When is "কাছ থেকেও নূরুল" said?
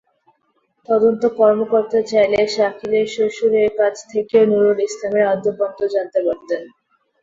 3.79-4.79